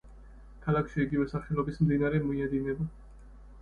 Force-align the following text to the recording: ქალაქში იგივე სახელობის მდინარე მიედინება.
ქალაქში 0.63 1.03
იგივე 1.05 1.27
სახელობის 1.35 1.79
მდინარე 1.85 2.25
მიედინება. 2.29 2.93